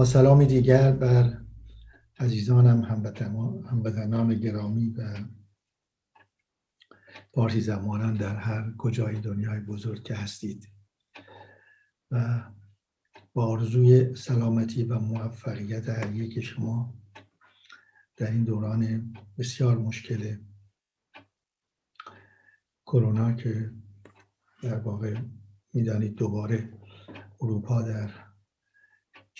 [0.00, 1.40] با سلام دیگر بر
[2.18, 2.82] عزیزانم
[3.70, 5.24] هموطنان گرامی و
[7.32, 10.68] پارتی زمانان در هر کجای دنیای بزرگ که هستید.
[12.10, 12.44] و
[13.32, 16.94] با آرزوی سلامتی و موفقیت هر یک شما
[18.16, 20.36] در این دوران بسیار مشکل
[22.86, 23.70] کرونا که
[24.62, 25.20] در واقع
[25.74, 26.72] می‌دانید دوباره
[27.40, 28.29] اروپا در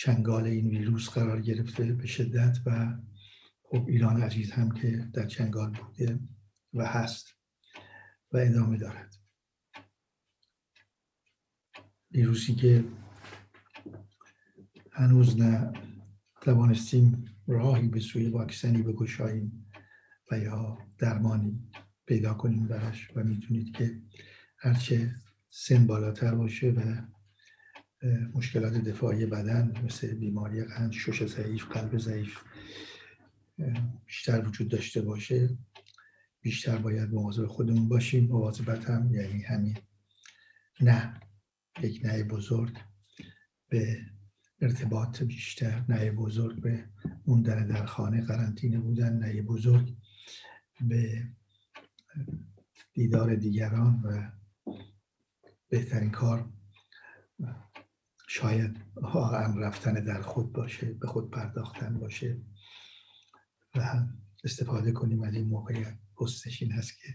[0.00, 2.96] چنگال این ویروس قرار گرفته به شدت و
[3.62, 6.18] خب ایران عزیز هم که در چنگال بوده
[6.74, 7.34] و هست
[8.32, 9.14] و ادامه دارد.
[12.10, 12.84] ویروسی که
[14.92, 15.72] هنوز نه
[16.42, 19.66] توانستیم راهی به سوی واکسنی بگشاییم
[20.30, 21.70] و یا درمانی
[22.06, 24.02] پیدا کنیم براش و می‌تونید که
[24.58, 25.14] هرچه
[25.50, 27.02] سن بالاتر باشه و
[28.34, 32.38] مشکلات دفاعی بدن مثل بیماری قند شش ضعیف قلب ضعیف
[34.06, 35.58] بیشتر وجود داشته باشه.
[36.40, 39.76] بیشتر باید مواظب خودمون باشیم مواظبت هم یعنی همین.
[40.80, 41.20] نه
[41.82, 42.76] یک نه بزرگ
[43.68, 44.06] به
[44.60, 46.84] ارتباط بیشتر نه بزرگ به
[47.26, 49.96] موندن در خانه قرنطینه بودن نه بزرگ
[50.80, 51.28] به
[52.92, 54.30] دیدار دیگران و
[55.68, 56.52] بهترین کار
[58.32, 62.40] شاید واقعا رفتن در خود باشه به خود پرداختن باشه
[63.74, 64.06] و
[64.44, 67.08] استفاده کنیم از این موقعیت پستش این هست که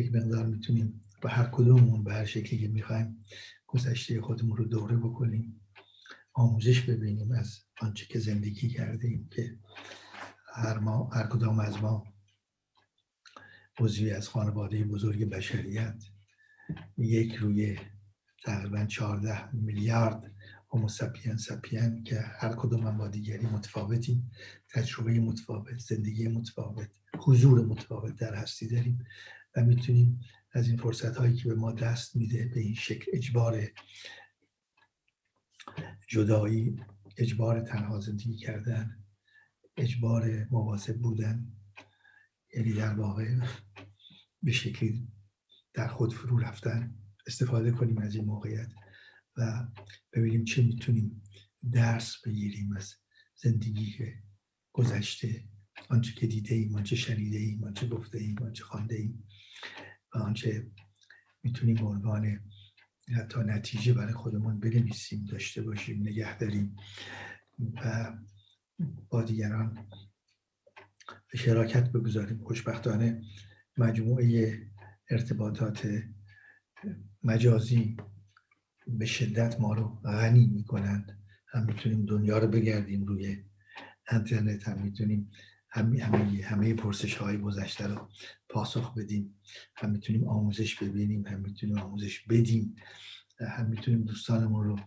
[0.00, 3.24] یک مقدار می‌تونیم به هر کدوممون به هر شکلی که می‌خوایم
[3.66, 5.60] گذشته خودمون رو دوره بکنیم
[6.32, 9.58] آموزش ببینیم از آنچه که زندگی کردیم که
[10.54, 12.06] هر, ما، هر کدام از ما
[13.78, 16.04] عضوی از خانواده بزرگ بشریت
[16.96, 17.78] یک روی
[18.44, 20.31] تقریبا 14 میلیارد
[20.72, 24.30] هومو سپین سپین که هر کدوم هم با دیگری متفاوتیم.
[24.68, 29.04] تجربه متفاوت زندگی متفاوت حضور متفاوت در هستی داریم
[29.56, 30.20] و می‌تونیم
[30.52, 33.68] از این فرصت هایی که به ما دست میده به این شکل اجبار
[36.08, 36.76] جدایی
[37.16, 39.04] اجبار تنها زندگی کردن
[39.76, 41.52] اجبار مواظب بودن
[42.54, 43.36] یعنی در واقع
[44.42, 45.08] به شکلی
[45.74, 46.94] در خود فرو رفتن
[47.26, 48.68] استفاده کنیم از این موقعیت.
[49.36, 49.66] و
[50.12, 51.22] ببینیم چه می‌تونیم
[51.72, 52.94] درس بگیریم از
[53.34, 53.96] زندگی
[54.72, 55.44] گذشته
[55.88, 59.24] آنچه که دیده ایم آنچه شنیده ایم آنچه گفته ایم آنچه خوانده ایم
[60.14, 60.70] و آنچه
[61.42, 62.40] می‌تونیم به عنوان
[63.16, 66.76] حتی نتیجه برای خودمون بنویسیم داشته باشیم نگه داریم
[67.58, 68.12] و
[69.08, 69.88] با دیگران
[71.34, 72.44] شراکت بگذاریم.
[72.44, 73.22] خوشبختانه
[73.78, 74.58] مجموعه
[75.10, 76.02] ارتباطات
[77.22, 77.96] مجازی
[78.86, 81.18] به شدت ما رو غنی می‌کنند.
[81.48, 83.44] هم می‌تونیم دنیا رو بگردیم روی
[84.10, 85.30] اینترنت هم می‌تونیم
[85.70, 88.08] همه همه, همه پرسش های گذشته رو
[88.48, 89.40] پاسخ بدیم.
[89.76, 92.76] هم می‌تونیم آموزش ببینیم هم می‌تونیم آموزش بدیم.
[93.40, 94.78] هم می‌تونیم دوستانمون رو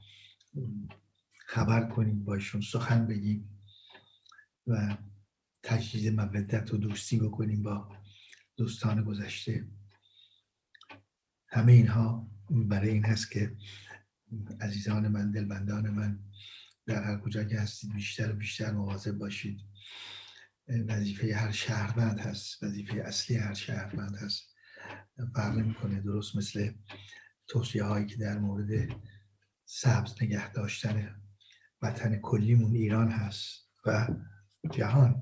[1.47, 3.61] خبر کنیم باشون سخن بگیم
[4.67, 4.97] و
[5.63, 7.89] تجدید مودت و دوستی بکنیم با
[8.57, 9.67] دوستان گذشته.
[11.47, 13.55] همه اینها برای این هست که
[14.61, 16.19] عزیزان من دلبندان من
[16.85, 19.59] در هر کجا که هستید بیشتر و بیشتر مواظب باشید.
[20.87, 24.55] وظیفه هر شهروند هست وظیفه اصلی هر شهروند هست.
[25.35, 26.71] فرق می‌کنه درست مثل
[27.47, 28.89] توصیه هایی که در مورد
[29.65, 31.21] سبز نگه داشتن
[31.81, 34.07] وطن کلیمون ایران هست و
[34.71, 35.21] جهان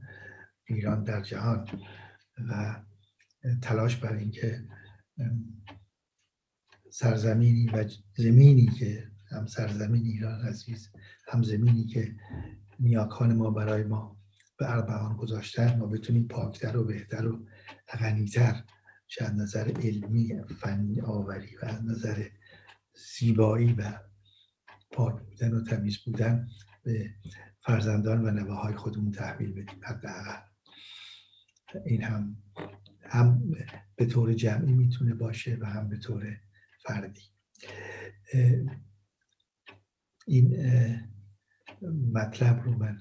[0.66, 1.68] ایران در جهان.
[2.50, 2.82] و
[3.62, 4.68] تلاش بر اینکه
[6.96, 7.86] سرزمینی و
[8.18, 10.90] زمینی که هم سرزمین ایران عزیز
[11.28, 12.16] هم زمینی که
[12.80, 14.18] نیاکان ما برای ما
[14.58, 17.46] به اربعان گذاشتن ما بتونیم پاکتر و بهتر و
[18.00, 18.64] غنیتر
[19.20, 22.28] از نظر علمی فنی آوری و از نظر
[23.18, 24.00] زیبایی و
[24.92, 26.48] پاک بودن و تمیز بودن
[26.84, 27.10] به
[27.62, 30.42] فرزندان و نوه های خودمون تحویل بدیم حداقل.
[31.86, 32.38] این هم
[33.02, 33.56] هم
[33.96, 36.38] به طور جمعی می‌تونه باشه و هم به طور
[36.86, 37.30] فردی.
[40.28, 40.56] این
[42.14, 43.00] مطلب رو من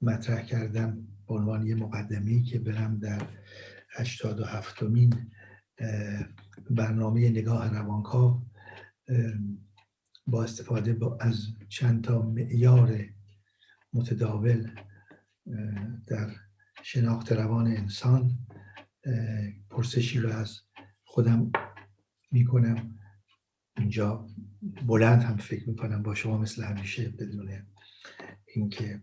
[0.00, 3.26] مطرح کردم به عنوان یه مقدمی که برم در
[3.90, 5.30] 87 مین
[6.70, 8.42] برنامه نگاه روانکاو
[10.26, 13.04] با استفاده از چند تا معیار
[13.92, 14.70] متداول
[16.06, 16.30] در
[16.82, 18.38] شناخت روان انسان
[19.70, 20.60] پرسشی رو از
[21.04, 21.52] خودم
[22.32, 22.98] می‌کنم.
[23.76, 24.28] اینجا
[24.86, 27.66] بلند هم فکر می‌کنم با شما مثل همیشه بدون
[28.54, 29.02] اینکه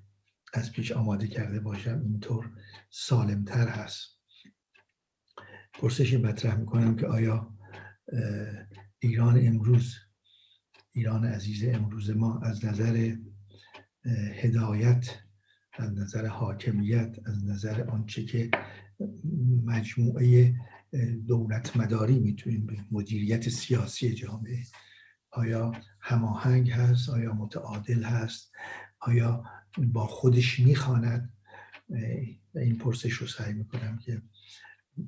[0.54, 2.52] از پیش آماده کرده باشم اینطور
[2.90, 4.20] سالمتر هست.
[5.74, 7.58] پرسشی مطرح می‌کنم که آیا
[9.00, 9.96] ایران امروز
[10.92, 13.16] ایران عزیز امروز ما از نظر
[14.34, 15.10] هدایت
[15.74, 18.52] از نظر حاکمیت از نظر آنچه که
[19.66, 20.56] مجموعه
[21.28, 24.64] دولت مداری می‌تونیم به مدیریت سیاسی جامعه.
[25.32, 28.52] آیا هماهنگ هست؟ آیا متعادل هست؟
[29.00, 29.44] آیا
[29.78, 31.34] با خودش می‌خواند؟
[32.56, 34.22] این پرسش رو سعی می‌کنم که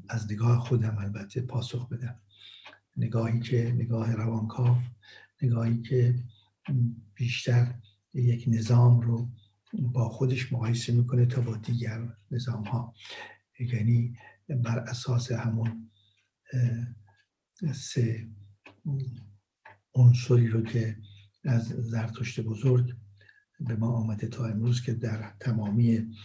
[0.10, 2.20] از نگاه خودم البته پاسخ بدم.
[2.98, 4.78] نگاهی که نگاه روانکاو
[5.42, 6.16] نگاهی که
[7.16, 7.76] بیشتر
[8.14, 9.30] یک نظام رو
[9.74, 12.94] با خودش مقایسه می‌کنه تا با دیگر نظام ها
[13.60, 14.16] یعنی
[14.56, 15.92] بر اساس همون
[17.74, 18.30] سه
[19.96, 20.98] عنصری رو که
[21.44, 22.96] از زرتشت بزرگ
[23.60, 26.16] به ما آمده تا امروز که در تمامی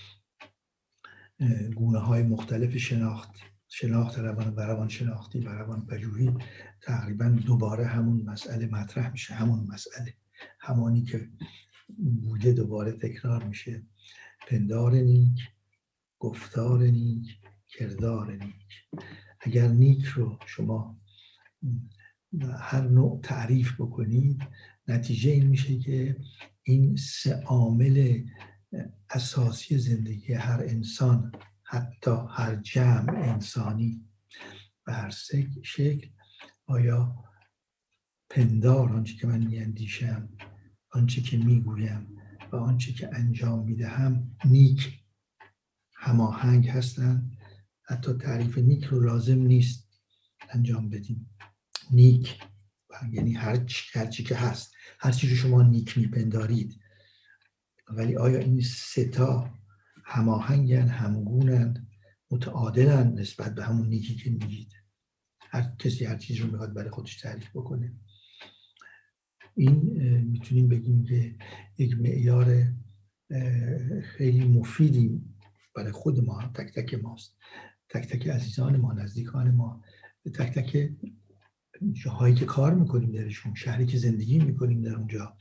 [1.74, 3.30] گونه های مختلف شناخت
[3.68, 6.34] شناخت روان و شناختی و روان پژوهی
[6.82, 10.14] تقریبا دوباره همون مسئله مطرح میشه همون مسئله.
[10.60, 11.28] همانی که
[12.22, 13.82] بوده دوباره تکرار میشه.
[14.48, 15.38] پندار نیک
[16.18, 17.38] گفتار نیک
[17.78, 18.84] کردار نیک.
[19.40, 21.00] اگر نیک رو شما
[22.58, 24.42] هر نوع تعریف بکنید
[24.88, 26.16] نتیجه این میشه که
[26.62, 28.24] این سه عامل
[29.10, 31.32] اساسی زندگی هر انسان
[31.62, 34.04] حتی هر جمع انسانی
[34.84, 35.10] به هر
[35.62, 36.08] شکل
[36.66, 37.24] آیا
[38.30, 40.28] پندار آنچه که من میاندیشم
[40.90, 42.16] آنچه که می‌گویم
[42.52, 45.04] و آنچه که انجام می‌دهم نیک
[45.94, 47.35] هماهنگ هستند؟
[47.88, 49.88] حتی تعریف نیک رو لازم نیست
[50.50, 51.30] انجام بدیم.
[51.90, 52.38] نیک
[53.10, 53.56] یعنی هر
[54.06, 56.80] چی, که هست هر چی شما نیک میپندارید.
[57.88, 59.54] ولی آیا این ستا
[60.04, 61.88] هماهنگن همگونند
[62.30, 64.72] متعادلن نسبت به همون نیکی که میگید؟
[65.40, 67.92] هر کسی هر چیز رو می‌خواد برای خودش تعریف بکنه.
[69.54, 69.76] این
[70.22, 71.36] می‌تونیم بگیم که
[71.78, 72.64] یک معیار
[74.02, 75.24] خیلی مفیدی
[75.74, 77.36] برای خود ما تک تک ماست.
[77.96, 79.82] تک تک عزیزان ما نزدیکان ما
[80.34, 80.90] تک تک
[81.92, 85.36] جاهایی که کار می‌کنیم درشون شهری که زندگی می‌کنیم در اونجا.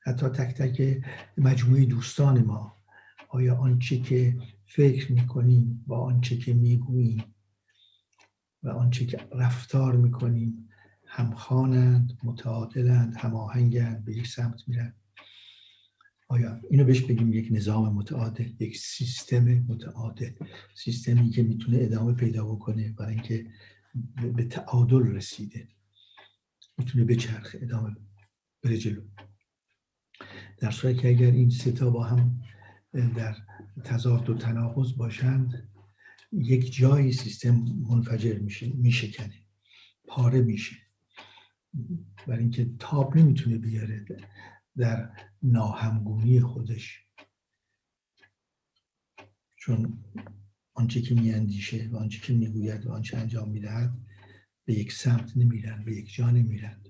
[0.00, 1.02] حتی تک تک
[1.38, 2.76] مجموعه دوستان ما.
[3.28, 4.36] آیا آنچه که
[4.66, 7.24] فکر می‌کنیم با آنچه که می‌گوییم
[8.62, 10.68] و آنچه که رفتار می‌کنیم
[11.06, 14.94] همخوانند متعادلند هماهنگند به یک سمت میرن
[16.34, 20.30] آیا اینو بهش بگیم یک نظام متعادل یک سیستم متعادل
[20.74, 23.46] سیستمی که می‌تونه ادامه پیدا بکنه برای اینکه
[24.36, 25.68] به تعادل رسیده.
[26.78, 27.96] می‌تونه بچرخه ادامه
[28.62, 29.02] بره جلو.
[30.58, 32.40] در صورت که اگر این ستا با هم
[33.16, 33.36] در
[33.84, 35.68] تضاد و تناقض باشند
[36.32, 39.34] یک جایی سیستم منفجر میشه میشکنه
[40.06, 40.76] پاره میشه.
[42.26, 44.06] برای اینکه تاب نمی‌تونه بیاره.
[44.76, 45.10] در
[45.42, 47.04] ناهمگونی خودش.
[49.56, 50.04] چون
[50.74, 53.98] آنچه که میاندیشه و آنچه که می‌گوید و آنچه انجام می‌دهد
[54.64, 56.84] به یک سمت نمیرن به یک جا نمیرن.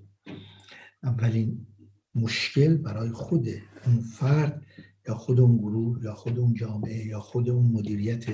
[1.02, 1.66] اولین
[2.14, 3.48] مشکل برای خود
[3.86, 4.66] اون فرد
[5.08, 8.24] یا خود اون گروه یا خود اون جامعه یا خود اون مدیریت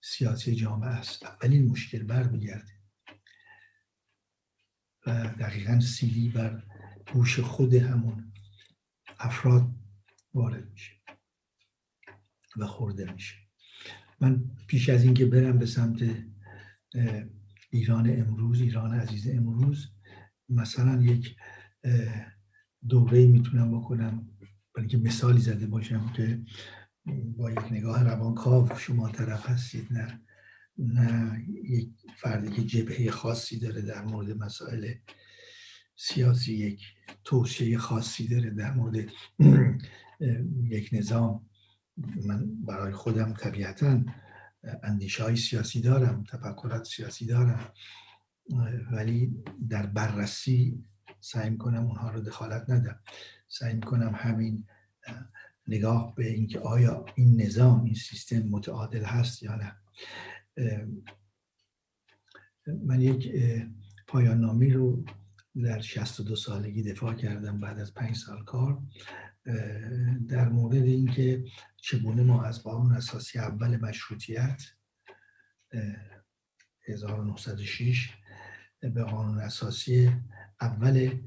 [0.00, 1.26] سیاسی جامعه است.
[1.26, 2.72] اولین مشکل برمیگرده.
[5.06, 6.62] و دقیقا سیلی بر
[7.12, 8.33] گوش خود همون
[9.18, 9.70] افراد
[10.34, 10.92] وارد میشه
[12.56, 13.34] و خورده میشه.
[14.20, 16.02] من پیش از اینکه برم به سمت
[17.70, 19.88] ایران امروز ایران عزیز امروز
[20.48, 21.36] مثلا یک
[22.88, 24.28] دوره می‌تونم بکنم
[24.74, 26.42] برای اینکه مثالی زده باشم که
[27.36, 30.20] با یک نگاه روانکاو شما طرف هستید نه
[30.78, 34.94] نه یک فردی که جبهه خاصی داره در مورد مسائل
[35.96, 36.82] سیاسی یک
[37.24, 39.08] توصیه خاصی داره در مورد
[40.64, 41.46] یک نظام.
[42.26, 44.04] من برای خودم طبیعتا
[44.82, 47.72] اندیشه های سیاسی دارم تفکرات سیاسی دارم
[48.92, 50.84] ولی در بررسی
[51.20, 53.00] سعی کنم اونها رو دخالت ندم.
[53.48, 54.66] سعی کنم همین
[55.68, 59.76] نگاه به اینکه آیا این نظام این سیستم متعادل هست یا نه.
[62.84, 63.32] من یک
[64.06, 65.04] پایان نامی رو
[65.62, 68.82] در 62 سالگی دفاع کردم بعد از پنج سال کار.
[70.28, 71.44] در مورد اینکه
[71.76, 74.62] چگونه ما از قانون اساسی اول مشروطیت
[76.88, 78.10] 1906
[78.80, 80.12] به قانون اساسی
[80.60, 81.18] اول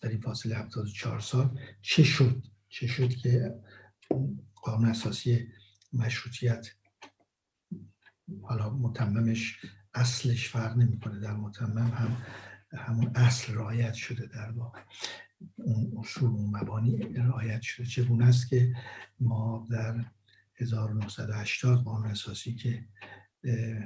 [0.00, 3.54] در این فاصله 74 سال چه شد؟ چه شد که
[4.54, 5.48] قانون اساسی
[5.92, 6.68] مشروطیت
[8.42, 9.58] حالا متممش
[9.94, 12.16] اصلش فرق نمی‌کنه در متمم هم
[12.72, 14.80] همون اصل رعایت شده در واقع
[15.56, 17.87] اون اصول اون مبانی رعایت شده.
[17.87, 18.75] چگونه است که
[19.20, 20.04] ما در
[20.54, 22.84] 1980 قانون اساسی که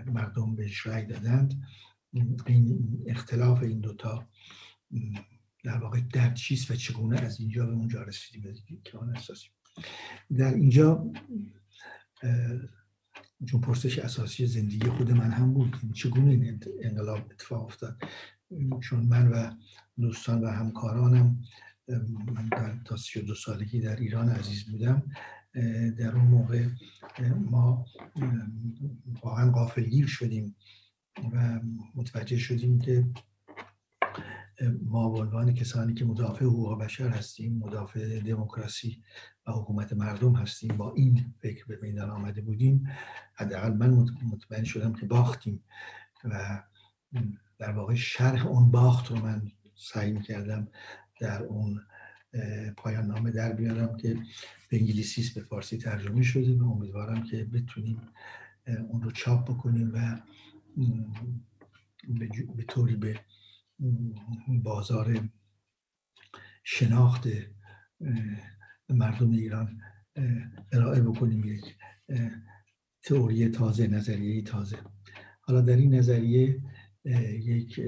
[0.06, 1.62] مردم بهش رأی دادند
[2.46, 4.28] این اختلاف این دوتا
[5.62, 9.48] در واقع در چیست و چگونه از اینجا به اونجا رسیدیم؟ به قانون اساسی
[10.38, 11.12] در اینجا
[13.46, 18.02] چون پرسش اساسی زندگی خود من هم بود چگونه این انقلاب اتفاق افتاد؟
[18.80, 19.50] چون من و
[20.00, 21.44] دوستان و همکارانم
[22.34, 25.02] من در تا سی دو سالگی در ایران عزیز بودم
[25.98, 26.66] در اون موقع
[27.50, 27.86] ما
[29.22, 30.56] واقعا غافلگیر شدیم
[31.32, 31.60] و
[31.94, 33.06] متوجه شدیم که
[34.82, 39.02] ما به عنوان کسانی که مدافع حقوق بشر هستیم مدافع دموکراسی
[39.46, 42.88] و حکومت مردم هستیم با این فکر به میدان آمده بودیم
[43.34, 43.90] حداقل من
[44.32, 45.64] مطمئن شدم که باختیم
[46.24, 46.62] و
[47.58, 49.42] در واقع شرح اون باخت رو من
[49.74, 50.68] سعی کردم
[51.20, 51.80] در اون
[52.76, 54.14] پایان نامه در بیارم که
[54.68, 58.00] به انگلیسی به فارسی ترجمه شده و امیدوارم که بتونیم
[58.88, 60.20] اون رو چاپ بکنیم و
[62.56, 63.20] به طوری به
[64.48, 65.28] بازار
[66.64, 67.28] شناخت
[68.88, 69.80] مردم ایران
[70.72, 71.76] ارائه بکنیم یک
[73.02, 74.78] تئوری تازه نظریه تازه.
[75.40, 76.62] حالا در این نظریه
[77.40, 77.80] یک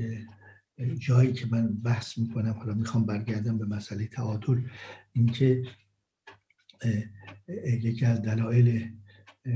[0.98, 4.60] جایی که من بحث می‌کنم حالا می‌خوام برگردم به مسئله تعادل
[5.12, 5.62] اینکه
[7.82, 8.92] یکی از دلایل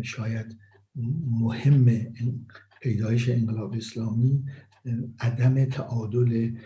[0.03, 0.59] شاید
[1.25, 2.15] مهم
[2.83, 4.45] پیدایش انقلاب اسلامی
[5.21, 6.57] عدم تعادل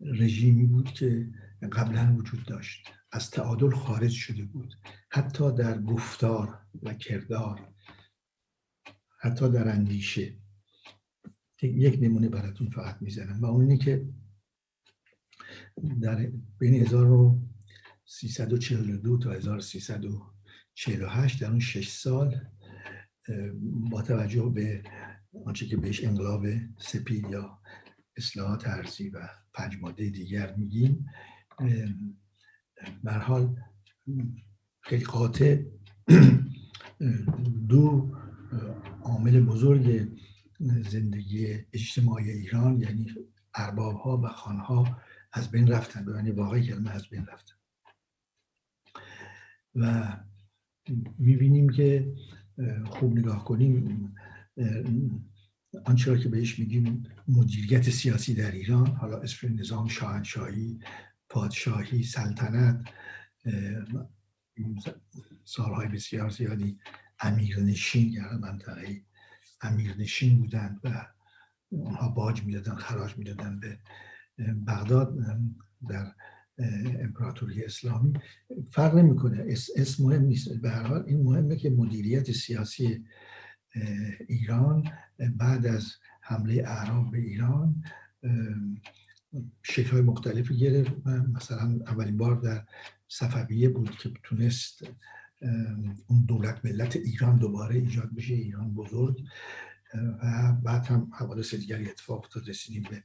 [0.00, 1.28] رژیمی بود که
[1.72, 2.88] قبلا وجود داشت.
[3.12, 4.74] از تعادل خارج شده بود.
[5.10, 7.74] حتی در گفتار و کردار
[9.20, 10.38] حتی در اندیشه.
[11.62, 14.06] یک نمونه براتون فقط می‌زنم و اون اینه که
[16.00, 22.46] در بین 1342 تا 1348 در اون شش سال
[23.62, 24.82] با توجه به
[25.46, 26.46] آنچه که بهش انقلاب
[26.78, 27.58] سپید یا
[28.16, 31.06] اصلاحات ارزی و پنج ماده دیگر میگیم
[33.04, 33.56] به حال
[34.80, 35.62] خیلی قاطع
[37.68, 38.16] دو
[39.02, 40.08] عامل بزرگ
[40.90, 43.14] زندگی اجتماعی ایران یعنی
[43.54, 45.00] ارباب ها و خانها
[45.32, 47.54] از بین رفتن به معنی واقعی کلمه از بین رفتن.
[49.74, 50.16] و
[51.18, 52.14] می‌بینیم که
[52.84, 54.14] خوب نگاه کنیم
[55.84, 60.80] آنچه که بهش میگیم مدیریت سیاسی در ایران حالا اسم نظام شاهنشاهی
[61.28, 62.84] پادشاهی سلطنت
[65.44, 66.78] سالهای بسیار زیادی
[67.20, 69.02] امیرنشین یا منطقه
[69.60, 71.06] امیرنشین بودند و
[71.68, 73.78] اونها باج می‌دادن خراج می‌دادن به
[74.66, 75.18] بغداد
[75.88, 76.12] در
[77.00, 78.12] امپراتوری اسلامی.
[78.70, 79.44] فرق نمی‌کنه
[79.76, 80.52] اسم مهم نیست.
[80.52, 83.04] به هر حال این مهمه که مدیریت سیاسی
[84.28, 84.90] ایران
[85.36, 87.84] بعد از حمله اعراب به ایران
[89.62, 92.64] شکل های مختلفی گرفت مثلا اولین بار در
[93.08, 94.82] صفویه بود که تونست
[96.06, 99.24] اون دولت ملت ایران دوباره ایجاد بشه ایران بزرگ.
[99.94, 103.02] و بعد هم حوادث دیگری اتفاق افتاد رسیدیم به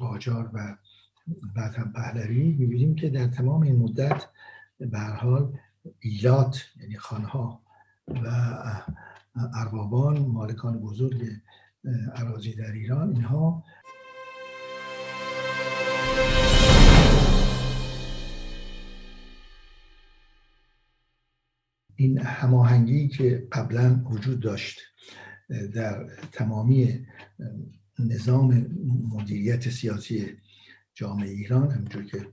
[0.00, 0.76] قاجار و
[1.54, 2.52] بعد هم پهلوی.
[2.52, 4.24] می‌بینیم که در تمام این مدت
[4.78, 5.58] به حال
[6.00, 7.61] ایلات یعنی خانها
[8.08, 8.26] و
[9.54, 11.22] اربابان مالکان بزرگ
[12.14, 13.64] عراضی در ایران اینها
[21.96, 24.80] این هماهنگی که قبلا وجود داشت
[25.74, 27.06] در تمامی
[27.98, 28.66] نظام
[29.12, 30.36] مدیریت سیاسی
[30.94, 32.26] جامعه ایران همونجور که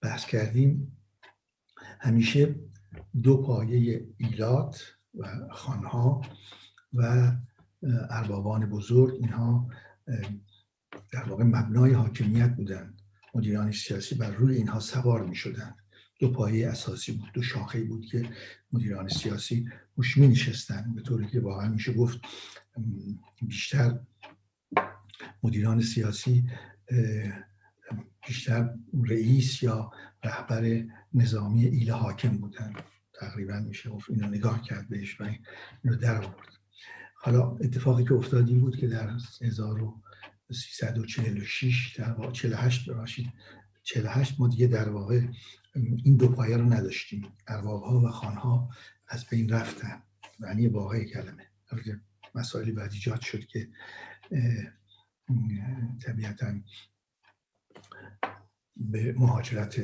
[0.00, 0.96] بحث کردیم
[2.00, 2.54] همیشه
[3.22, 6.22] دو پایه ایلات و خانها
[6.92, 7.32] و
[8.10, 9.70] اربابان بزرگ اینها
[11.12, 13.00] در واقع مبنای حاکمیت بودند.
[13.34, 15.76] مدیران سیاسی بر روی اینها سوار می شدند
[16.18, 18.30] دو پایه اساسی بود دو شاخه بود که
[18.72, 22.20] مدیران سیاسی روش می نشستن به طوری که واقعا میشه گفت
[23.42, 23.98] بیشتر
[25.42, 26.44] مدیران سیاسی
[28.26, 29.92] بیشتر رئیس یا
[30.24, 32.72] رهبر نظامی ایل حاکم بودن
[33.20, 35.24] تقریبا میشه گفت اینو نگاه کرد بهش و
[35.84, 36.48] اینو در آورد.
[37.14, 39.10] حالا اتفاقی که افتاد این بود که در
[39.42, 43.32] 1346 در واقع 48 ببخشید
[43.82, 45.22] 48 ما دیگه در واقع
[45.74, 47.32] این دو پایه رو نداشتیم.
[47.48, 48.70] ارباب ها و خان ها
[49.08, 50.02] از بین رفتن.
[50.38, 51.46] معنی واقعی کلمه.
[52.34, 53.68] مسائلی بعد ایجاد شد که
[56.02, 56.60] طبیعتا
[58.76, 59.80] به مهاجرت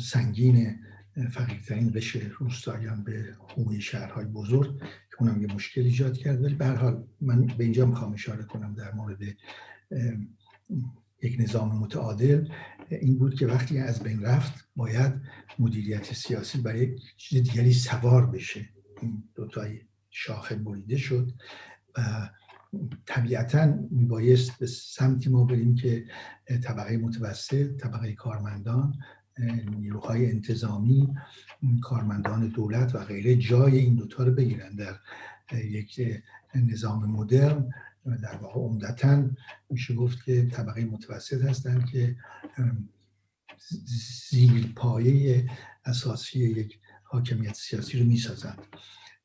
[0.00, 0.84] سنگین
[1.30, 6.44] فقیرترین قشر روستاییان به حومه شهرهای بزرگ که اونم یه مشکل ایجاد کرد.
[6.44, 9.20] ولی به حال من به اینجا می‌خوام اشاره کنم در مورد
[11.22, 12.48] یک نظام متعادل.
[12.90, 15.12] این بود که وقتی از بین رفت باید
[15.58, 18.68] مدیریت سیاسی برای یک چیز دیگری سوار بشه.
[19.02, 21.32] این دوتای شاخه بریده شد
[21.98, 22.30] و
[23.06, 26.04] طبیعتا میبایست به سمتی ما بریم که
[26.64, 28.94] طبقه متوسط طبقه کارمندان
[29.78, 31.14] نیروهای انتظامی
[31.82, 34.94] کارمندان دولت و غیره جای این دوتا رو بگیرن در
[35.64, 36.00] یک
[36.54, 37.70] نظام مدرن.
[38.22, 39.30] در واقع عمدتا
[39.70, 42.16] میشه گفت که طبقه متوسط هستند که
[44.30, 45.50] زیر پایه
[45.84, 48.58] اساسی یک حاکمیت سیاسی رو می‌سازند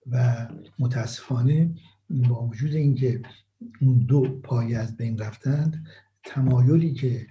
[0.07, 0.47] و
[0.79, 1.75] متاسفانه
[2.09, 3.21] با وجود اینکه
[3.81, 5.85] اون دو پایه از بین رفتند
[6.23, 7.27] تمایلی که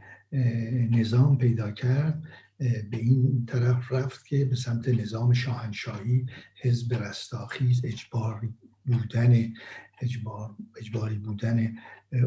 [0.91, 2.23] نظام پیدا کرد
[2.59, 6.27] به این طرف رفت که به سمت نظام شاهنشاهی
[6.63, 8.55] حزب رستاخیز اجباری
[8.87, 9.53] بودن
[10.01, 11.75] اجبار، اجباری بودن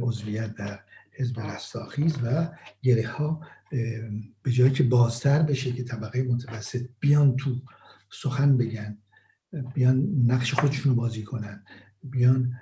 [0.01, 0.79] عضویت در
[1.11, 2.49] حزب رستاخیز و
[2.81, 3.41] گره ها
[4.43, 7.61] به جایی که بازتر بشه که طبقه متوسط بیان تو
[8.11, 8.97] سخن بگن
[9.73, 11.63] بیان نقش خودشون رو بازی کنن.
[12.03, 12.53] بیان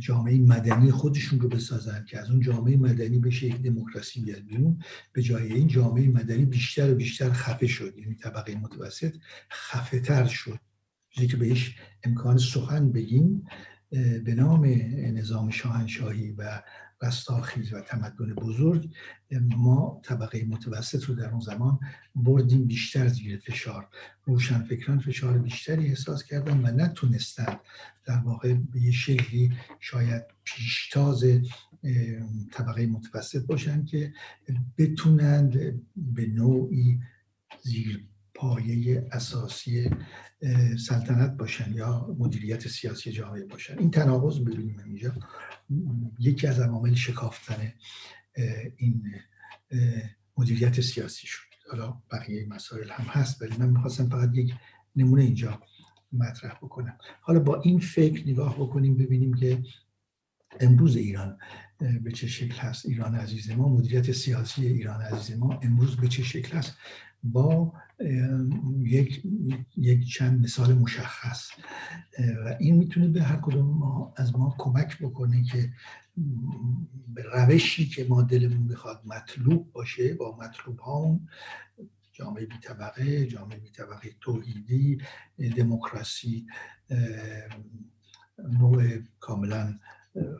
[0.00, 4.82] جامعه مدنی خودشون رو بسازن که از اون جامعه مدنی بشه یک دموکراسی بیاد بیرون.
[5.12, 7.98] به جای این جامعه مدنی بیشتر و بیشتر خفه شد.
[7.98, 9.14] یعنی طبقه متوسط
[9.52, 10.58] خفه تر شد.
[11.10, 13.46] چیزی که بهش امکان سخن بگیم.
[14.24, 14.64] به نام
[15.14, 16.62] نظام شاهنشاهی و
[17.02, 18.90] رستاخیز و تمدن بزرگ
[19.40, 21.78] ما طبقه متوسط رو در اون زمان
[22.14, 23.88] بردیم بیشتر زیر فشار.
[24.24, 27.60] روشنفکران فشار بیشتری احساس کردن و نتونستند
[28.04, 31.24] در واقع به یه شکلی شاید پیشتاز
[32.52, 34.12] طبقه متوسط باشن که
[34.78, 37.00] بتونند به نوعی
[37.62, 39.90] زیر پایه اساسی
[40.88, 43.78] سلطنت باشن یا مدیریت سیاسی جامعه باشن.
[43.78, 45.12] این تناقض ببینیم اینجا.
[46.18, 47.72] یکی از عوامل شکافتن
[48.76, 49.02] این
[50.36, 51.44] مدیریت سیاسی شد.
[51.70, 54.54] حالا بقیه مسائل هم هست ولی من می‌خواستم فقط یک
[54.96, 55.62] نمونه اینجا
[56.12, 56.98] مطرح بکنم.
[57.20, 59.62] حالا با این فکر نگاه بکنیم ببینیم که
[60.60, 61.38] امروز ایران
[62.02, 66.22] به چه شکل هست؟ ایران عزیز ما مدیریت سیاسی ایران عزیز ما امروز به چه
[66.22, 66.74] شکل هست
[67.22, 67.72] با
[68.78, 69.22] یک,
[69.76, 71.50] یک چند مثال مشخص.
[72.18, 75.72] و این می‌تونه به هر کدوم ما از ما کمک بکنه که
[77.32, 81.20] روشی که ما دلمون بخواد مطلوب باشه با مطلوب ها
[82.12, 84.98] جامعه بی طبقه جامعه بی طبقه توحیدی
[85.56, 86.46] دموکراسی
[88.38, 89.78] نوع کاملا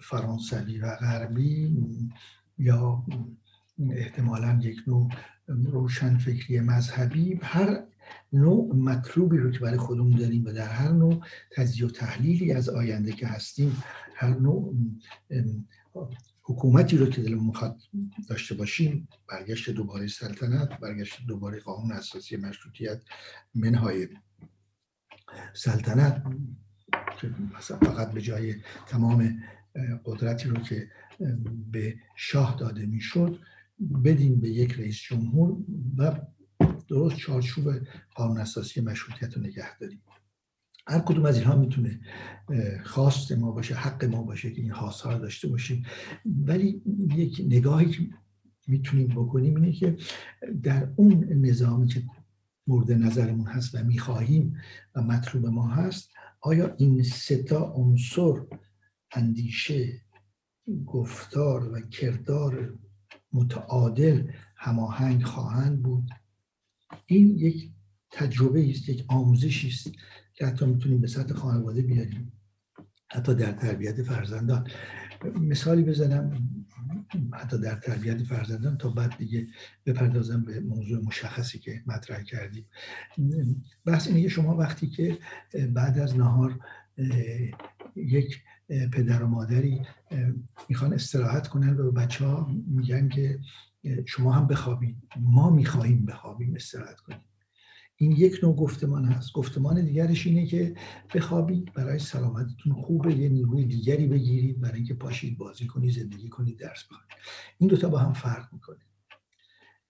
[0.02, 1.76] فرانسوی و غربی
[2.58, 3.04] یا
[3.90, 5.10] احتمالا یک نوع
[5.48, 7.40] روشن فکری مذهبی.
[7.42, 7.84] هر
[8.32, 12.68] نوع مطلوبی رو که برای خودمون داریم و در هر نوع تجزیه و تحلیلی از
[12.68, 13.82] آینده که هستیم
[14.14, 14.74] هر نوع
[16.42, 17.80] حکومتی رو که دلمون می‌خواد
[18.28, 23.02] داشته باشیم برگشت دوباره سلطنت برگشت دوباره قانون اساسی مشروطیت
[23.54, 24.08] منهای
[25.54, 26.22] سلطنت
[27.58, 28.54] مثلا فقط به جای
[28.86, 29.42] تمام
[30.04, 30.88] قدرتی رو که
[31.70, 33.38] به شاه داده می‌شد
[34.04, 35.56] بدیم به یک رئیس جمهور
[35.98, 36.20] و
[36.88, 37.74] درست چارچوب
[38.14, 40.02] قانون اساسی مشروطیت رو نگه داریم.
[40.86, 42.00] هر کدوم از اینها می‌تونه
[42.84, 45.86] خواست ما باشه حق ما باشه که این خواست رو داشته باشیم.
[46.24, 46.82] ولی
[47.16, 48.02] یک نگاهی که
[48.66, 49.96] می‌تونیم بکنیم اینه که
[50.62, 52.02] در اون نظامی که
[52.66, 54.56] مورد نظرمون هست و می‌خواهیم
[54.94, 56.10] و مطلوب ما هست
[56.40, 58.34] آیا این ستا عنصر
[59.14, 60.00] اندیشه
[60.86, 62.78] گفتار و کردار
[63.32, 66.10] متعادل هماهنگ خواهند بود.
[67.06, 67.70] این یک
[68.10, 69.92] تجربه است یک آموزشی است
[70.34, 72.32] که حتی می‌تونیم به سطح خانواده بیاریم.
[73.10, 74.68] حتی در تربیت فرزندان.
[75.40, 76.48] مثالی بزنم
[77.32, 79.46] حتی در تربیت فرزندان تا بعد دیگه
[79.86, 82.66] بپردازم به موضوع مشخصی که مطرح کردیم.
[83.84, 85.18] بحث اینه که شما وقتی که
[85.68, 86.60] بعد از نهار
[87.96, 88.42] یک
[88.92, 89.82] پدر و مادری
[90.68, 93.40] می‌خوان استراحت کنن و بچه ها میگن که
[94.06, 97.20] شما هم بخوابید ما می‌خواهیم بخوابیم استراحت کنیم.
[97.96, 99.32] این یک نوع گفتمان هست.
[99.32, 100.74] گفتمان دیگرش اینه که
[101.14, 106.58] بخوابید برای سلامتتون خوبه یه نیروی دیگری بگیرید برای اینکه پاشید بازی کنید زندگی کنید
[106.58, 107.16] درس بخونید
[107.58, 108.78] این دوتا با هم فرق می‌کنه.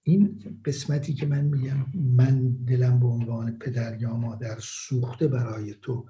[0.02, 6.06] این قسمتی که من میگم من دلم به عنوان پدر یا مادر سوخته برای تو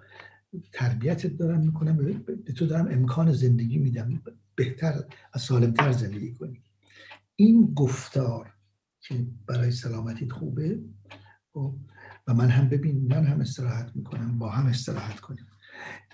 [0.72, 1.96] تربیتت دارم می‌کنم
[2.46, 4.22] به تو دارم امکان زندگی میدم.
[4.54, 6.62] بهتر از سالمتر زندگی کنی.
[7.36, 8.54] این گفتار
[9.00, 10.80] که برای سلامتیت خوبه
[11.52, 11.76] خب،
[12.26, 15.46] و من هم ببین من هم استراحت می‌کنم با هم استراحت کنیم.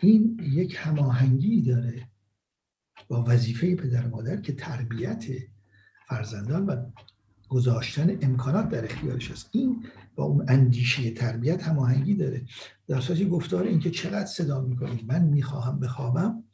[0.00, 2.08] این یک هماهنگی داره
[3.08, 5.24] با وظیفه پدر مادر که تربیت
[6.08, 6.90] فرزندان و
[7.50, 9.48] گذاشتن امکانات در اختیارش است.
[9.52, 9.84] این
[10.16, 12.42] با اون اندیشه تربیت هماهنگی داره.
[12.88, 16.44] در صورتی گفتار اینکه چقدر صدا می‌کنید من می‌خواهم بخوابم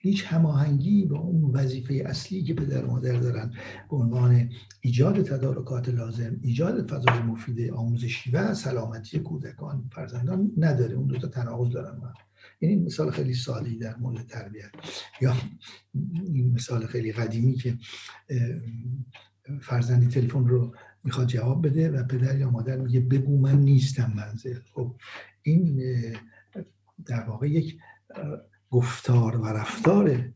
[0.00, 3.52] هیچ هماهنگی با اون وظیفه اصلی که پدر و مادر دارن
[3.90, 4.50] به عنوان
[4.80, 10.94] ایجاد تدارکات لازم ایجاد فضای مفید آموزشی و سلامتی کودکان فرزندان نداره.
[10.94, 12.12] اون دو تا تناقض دارن من
[12.58, 14.70] این مثال خیلی سالی در مورد تربیت.
[15.20, 15.36] یا
[16.24, 17.78] این مثال خیلی قدیمی که
[19.60, 24.58] فرزندی تلفن رو می‌خواد جواب بده و پدر یا مادر میگه بگو من نیستم منزل.
[24.72, 24.94] خب
[25.42, 25.82] این
[27.06, 27.78] در واقع یک
[28.70, 30.32] گفتار و رفتار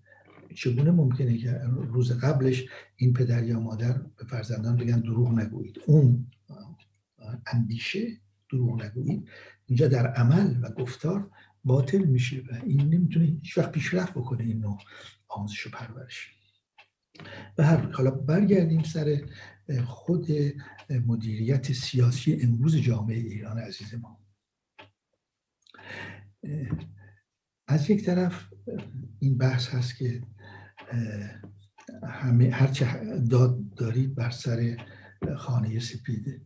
[0.55, 2.65] چگونه ممکنه که روز قبلش
[2.97, 6.27] این پدر یا مادر به فرزندان بگن دروغ نگویید؟ اون
[7.53, 8.07] اندیشه
[8.51, 9.29] دروغ نگویید.
[9.67, 11.31] اینجا در عمل و گفتار
[11.65, 14.79] باطل میشه و این نمی‌تونه هیچ وقت پیشرفت بکنه این نوع
[15.29, 16.42] آموزش و پرورش.
[17.59, 19.29] و هر حالا برگردیم سر
[19.87, 20.27] خود
[21.07, 24.21] مدیریت سیاسی امروز جامعه ایران عزیز ما.
[27.69, 28.49] از یک طرف
[29.19, 30.23] این بحث هست که
[32.09, 32.87] همه هرچه
[33.31, 34.87] داد دارید بر سر
[35.37, 36.41] خانه سپیده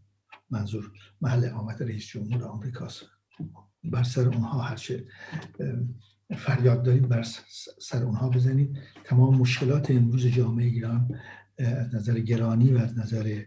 [0.51, 3.03] منظور محل اقامت رئیس جمهور آمریکاست.
[3.85, 5.07] بر سر اونها هرچه
[6.35, 7.23] فریاد دارید بر
[7.81, 8.79] سر اونها بزنید.
[9.05, 11.19] تمام مشکلات امروز جامعه ایران
[11.59, 13.43] از نظر گرانی و از نظر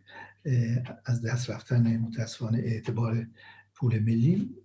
[1.06, 3.28] از دست رفتن متاسفانه اعتبار
[3.76, 4.56] پول ملی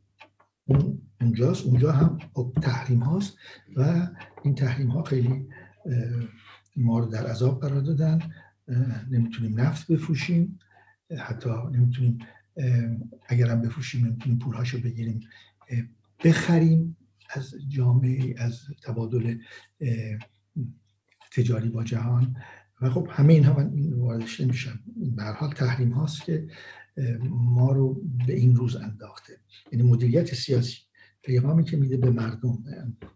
[1.21, 1.67] اونجاست.
[1.67, 3.37] اونجا هم خب تحریم هاست
[3.77, 4.09] و
[4.43, 5.49] این تحریم ها خیلی
[6.77, 8.19] ما رو در عذاب قرار دادن.
[9.11, 10.59] نمی‌تونیم نفت بفروشیم.
[11.19, 12.19] حتی نمی‌تونیم
[13.29, 15.21] اگرم بفروشیم نمی‌تونیم پولهاشو بگیریم
[16.25, 16.97] بخریم.
[17.31, 19.39] از جامعه از تبادل
[21.33, 22.37] تجاری با جهان.
[22.81, 24.81] و خب همه اینها من واردش نمیشم.
[25.17, 26.49] به حال تحریم هاست که
[27.31, 29.33] ما رو به این روز انداخته.
[29.73, 30.79] یعنی مدیریت سیاسی.
[31.23, 32.65] پیغامی که میده به مردم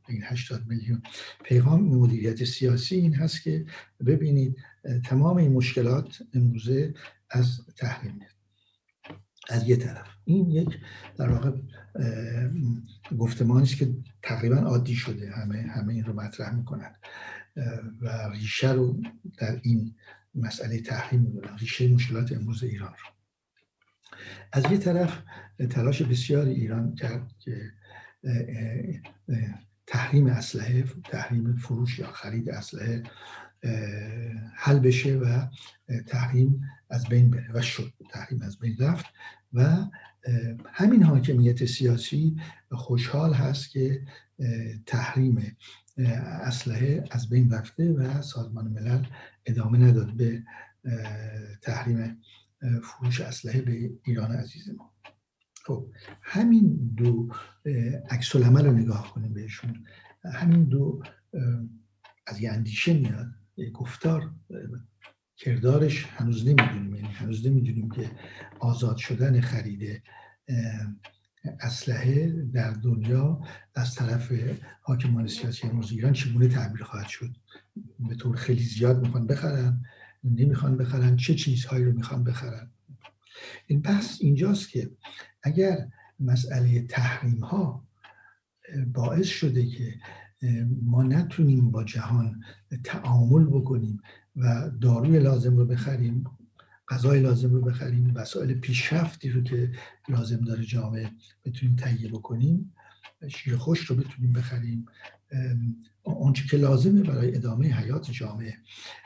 [0.09, 1.03] این 80 میلیون.
[1.45, 3.67] پیغام مدیریت سیاسی این هست که
[4.07, 4.57] ببینید
[5.05, 6.95] تمام این مشکلات امروزه
[7.31, 8.19] از تحریم
[9.49, 10.07] از یه طرف.
[10.25, 10.79] این یک
[11.17, 11.51] در واقع
[13.19, 16.95] گفتمانی است که تقریبا عادی شده همه همه این رو مطرح می‌کنن.
[18.01, 19.03] و ریشه رو
[19.39, 19.95] در این
[20.35, 23.13] مسئله تحریم می‌دونن ریشه مشکلات امروز ایران رو.
[24.53, 25.23] از یه طرف
[25.71, 27.73] تلاش بسیاری ایران کرد که
[29.87, 33.03] تحریم اسلحه تحریم فروش یا خرید اسلحه
[34.55, 35.47] حل بشه و
[36.07, 37.53] تحریم از بین بره.
[37.53, 37.93] و شد.
[38.11, 39.07] تحریم از بین رفت.
[39.53, 39.77] و
[40.67, 42.37] همین حاکمیت سیاسی
[42.71, 44.03] خوشحال هست که
[44.87, 45.57] تحریم
[46.43, 49.05] اسلحه از بین رفته و سازمان ملل
[49.47, 50.43] ادامه نداد به
[51.63, 52.23] تحریم
[52.83, 54.95] فروش اسلحه به ایران عزیز ما.
[55.65, 55.87] خب
[56.23, 57.29] همین دو
[58.11, 59.85] عکس العمل رو نگاه کنیم بهشون.
[60.25, 61.03] همین دو
[62.27, 63.27] از یه اندیشه میاد
[63.75, 64.31] گفتار
[65.39, 66.95] کردارش هنوز نمی‌دونیم.
[66.95, 68.11] یعنی هنوز نمی‌دونیم که
[68.59, 70.03] آزاد شدن خرید
[71.61, 73.41] اسلحه در دنیا
[73.75, 74.33] از طرف
[74.83, 77.37] حاکمان سیاسی امروز ایران چگونه تعبیر خواهد شد؟
[78.09, 79.83] به طور خیلی زیاد می‌خوان بخرن؟
[80.25, 82.71] نمی‌خوان بخرن؟ چه چیزهایی رو می‌خوان بخرن؟
[83.67, 84.91] این بحث اینجاست که
[85.43, 85.89] اگر
[86.21, 87.85] مسئله تحریم ها
[88.87, 89.95] باعث شده که
[90.83, 92.43] ما نتونیم با جهان
[92.85, 94.01] تعامل بکنیم
[94.39, 96.25] و داروی لازم رو بخریم
[96.89, 99.73] غذای لازم رو بخریم وسایل پیشرفتی رو که
[100.09, 101.11] لازم داره جامعه
[101.45, 102.75] بتونیم تهیه بکنیم
[103.29, 104.87] شیر خوش رو بتونیم بخریم.
[106.05, 108.55] آنچه که لازمه برای ادامه حیات جامعه.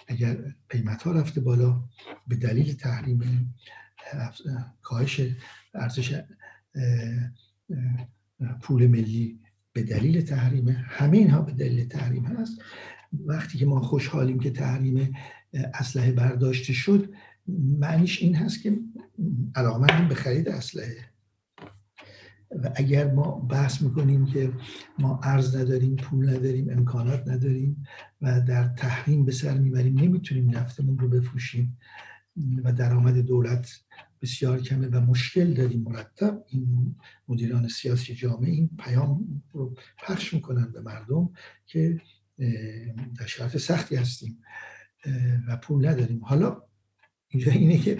[0.08, 1.84] اگر قیمت ها رفته بالا
[2.28, 3.54] به دلیل تحریم
[4.82, 5.20] کاهش
[5.74, 6.22] ارزش
[8.60, 9.40] پول ملی
[9.72, 12.62] به دلیل تحریم همه اینها به دلیل تحریم هست.
[13.26, 15.14] وقتی که ما خوشحالیم که تحریم
[15.74, 17.12] اسلحه برداشته شد
[17.78, 18.78] معنیش این هست که
[19.54, 20.96] علاقمندیم به خرید اسلحه.
[22.62, 24.52] و اگر ما بحث می‌کنیم که
[24.98, 27.84] ما ارز نداریم پول نداریم امکانات نداریم
[28.22, 31.78] و در تحریم به سر می‌بریم نمی‌تونیم نفتمون رو بفروشیم
[32.64, 33.80] و درآمد دولت
[34.22, 35.82] بسیار کمه و مشکل داریم.
[35.82, 36.96] مرتب این
[37.28, 41.30] مدیران سیاسی جامعه این پیام رو پخش می‌کنن به مردم
[41.66, 42.00] که
[43.18, 44.42] در شرط سختی هستیم
[45.48, 46.24] و پول نداریم.
[46.24, 46.62] حالا
[47.28, 47.96] اینجا اینه که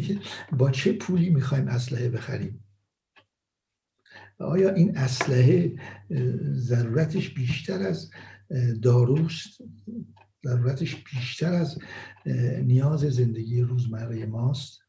[0.00, 0.18] که
[0.52, 2.64] با چه پولی می‌خوایم اسلحه بخریم؟
[4.38, 5.76] آیا این اسلحه
[6.52, 8.10] ضرورتش بیشتر از
[8.82, 9.58] داروست؟
[10.44, 11.78] ضرورتش بیشتر از
[12.62, 14.80] نیاز زندگی روزمره ماست؟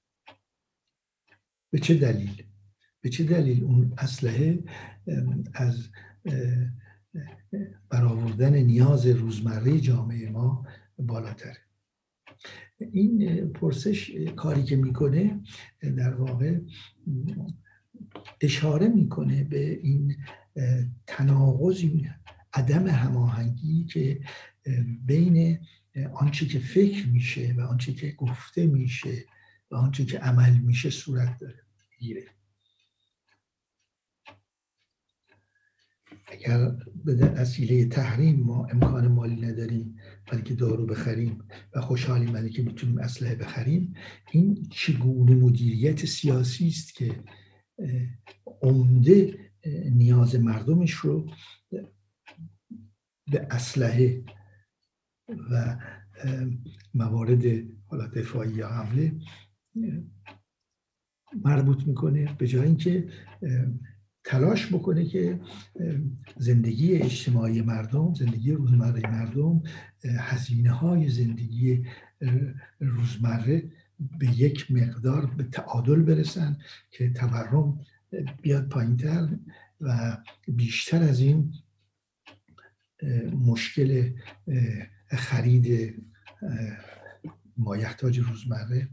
[1.71, 2.43] به چه دلیل؟
[3.01, 4.63] به چه دلیل اون اسلحه
[5.53, 5.87] از
[7.89, 10.65] برآوردن نیاز روزمره جامعه ما
[10.97, 11.57] بالاتره.
[12.79, 15.39] این پرسش کاری که می‌کنه
[15.81, 16.59] در واقع
[18.41, 20.15] اشاره می‌کنه به این
[21.07, 22.09] تناقضی
[22.53, 24.21] عدم هماهنگی که
[25.05, 25.59] بین
[26.13, 29.25] آنچه که فکر میشه و آنچه که گفته میشه
[29.71, 31.63] و آنچه که عمل میشه صورت داره
[31.99, 32.25] گیره
[36.31, 36.71] اگر
[37.05, 39.95] به اصیله تحریم ما امکان مالی نداریم
[40.31, 41.43] ولی که دارو بخریم
[41.75, 43.93] و خوشحالیم ولی که می‌تونیم اسلحه بخریم
[44.31, 47.23] این چگونه مدیریت سیاسی است که
[48.61, 49.39] عمده
[49.91, 51.29] نیاز مردمش رو
[53.31, 54.23] به اسلحه
[55.51, 55.77] و
[56.93, 57.43] موارد
[57.85, 59.15] حالا دفاعی یا حمله
[61.43, 62.35] مربوط می‌کنه.
[62.37, 63.09] به جای اینکه
[64.23, 65.39] تلاش بکنه که
[66.37, 69.63] زندگی اجتماعی مردم زندگی روزمره مردم
[70.03, 71.85] هزینه های زندگی
[72.79, 73.71] روزمره
[74.19, 76.57] به یک مقدار به تعادل برسن
[76.91, 77.79] که تورم
[78.41, 79.29] بیاد پایینتر
[79.81, 81.53] و بیشتر از این
[83.45, 84.11] مشکل
[85.09, 85.95] خرید
[87.61, 88.89] مایحتاج روزمره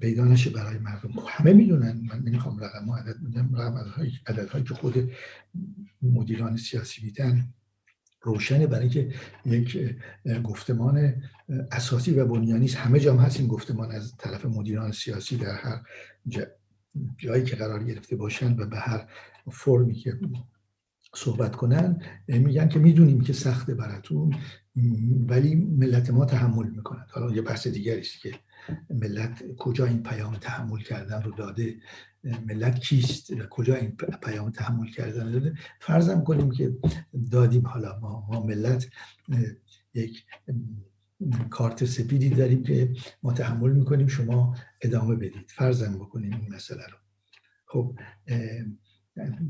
[0.00, 1.10] پیدا نشه برای مردم.
[1.28, 3.76] همه می‌دونن من نمی‌خوام رقم عدد میدم رقم
[4.26, 5.10] عددهایی که خود
[6.02, 7.48] مدیران سیاسی میدن
[8.22, 9.96] روشنه برای که یک
[10.44, 11.22] گفتمان
[11.70, 15.82] اساسی و بنیانی همه جام هست این گفتمان از طرف مدیران سیاسی در هر
[17.18, 19.06] جایی که قرار گرفته باشند و به هر
[19.52, 20.18] فرمی که
[21.14, 24.34] صحبت کنن میگن که می‌دونیم که سخته براتون
[25.28, 28.34] ولی ملت ما تحمل می‌کنند حالا یه بحث دیگری است که
[28.90, 31.76] ملت کجا این پیام تحمل کردن رو داده؟
[32.46, 36.76] ملت کیست و کجا این پیام تحمل کردن داده؟ فرضم کنیم که
[37.30, 38.88] دادیم حالا ما, ما ملت
[39.94, 40.24] یک
[41.50, 45.50] کارت سپیدی داریم که ما تحمل می‌کنیم شما ادامه بدید.
[45.54, 46.98] فرضم بکنیم این مسئله رو.
[47.66, 47.98] خب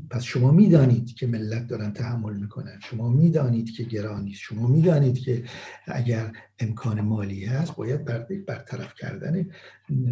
[0.09, 2.79] پس شما می‌دانید که ملت دارن تحمل می‌کنن.
[2.83, 5.43] شما می‌دانید که گرانی شما می‌دانید که
[5.87, 8.05] اگر امکان مالی هست باید
[8.45, 9.45] برطرف کردن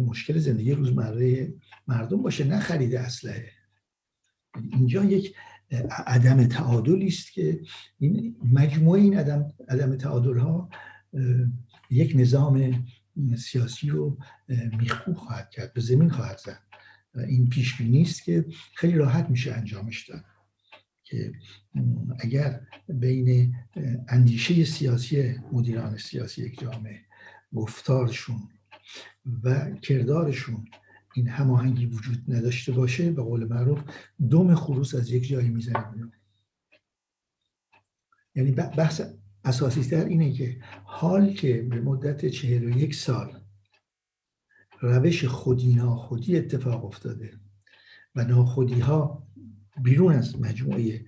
[0.06, 1.54] مشکل زندگی روزمره
[1.88, 3.50] مردم باشه نه خرید اسلحه.
[4.72, 5.34] اینجا یک
[6.06, 7.60] عدم تعادلی است که
[7.98, 10.70] این مجموعه این عدم عدم تعادل ها
[11.90, 12.84] یک نظام
[13.36, 14.18] سیاسی رو
[14.78, 16.67] میخکوب خواهد کرد به زمین خواهد زد.
[17.14, 18.44] این پیش بینی است که
[18.74, 20.24] خیلی راحت میشه انجامش داد
[21.04, 21.32] که
[22.20, 23.56] اگر بین
[24.08, 27.00] اندیشه سیاسی مدیران سیاسی یک جامعه
[27.52, 28.48] گفتارشون
[29.42, 30.68] و کردارشون
[31.14, 33.80] این هماهنگی وجود نداشته باشه به قول معروف
[34.30, 36.12] دوم خروس از یک جایی می‌زنه
[38.34, 39.02] یعنی بحث
[39.44, 43.37] اساسی تر اینه که حال که به مدت چهل و یک سال
[44.80, 47.40] روش خودی ناخودی اتفاق افتاده
[48.14, 49.26] و ناخودی ها
[49.82, 51.04] بیرون از مجموعه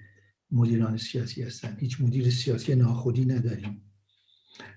[0.50, 1.76] مدیران سیاسی هستن.
[1.80, 3.82] هیچ مدیر سیاسی ناخودی نداریم.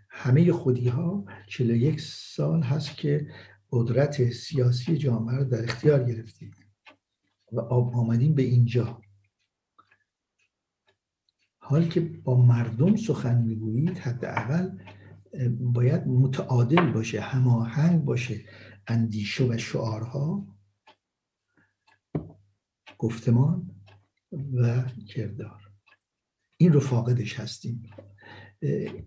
[0.09, 3.27] همه خودی ها 41 سال هست که
[3.71, 6.55] قدرت سیاسی جامعه رو در اختیار گرفتید
[7.51, 9.01] و آمدیم به اینجا.
[11.57, 14.69] حال که با مردم سخن می‌گویید حداقل
[15.59, 18.41] باید متعادل باشه هماهنگ باشه.
[18.87, 20.47] اندیشه و شعارها
[22.97, 23.71] گفتمان
[24.53, 25.71] و کردار.
[26.57, 27.83] این رو فاقدش هستیم.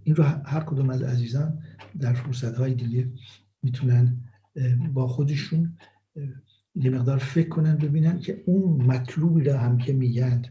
[0.03, 1.63] این رو هر کدوم از عزیزان
[1.99, 3.13] در فرصت های دیگه
[3.63, 4.31] می‌تونن
[4.93, 5.79] با خودشون
[6.75, 10.43] یه مقدار فکر کنن ببینن که اون مطلوبی را هم که میگن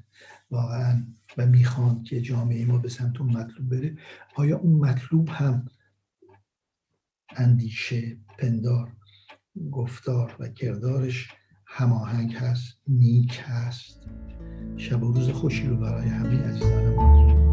[0.52, 1.04] واقعا
[1.38, 3.98] و می‌خوان که جامعه ما به سمت اون مطلوب بره
[4.36, 5.66] آیا اون مطلوب هم
[7.30, 8.96] اندیشه پندار
[9.72, 11.30] گفتار و کردارش
[11.66, 14.08] هماهنگ هست نیک هست.
[14.78, 17.45] شب و روز خوشی رو برای همه عزیزانم